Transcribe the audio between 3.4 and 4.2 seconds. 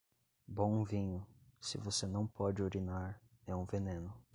é um veneno.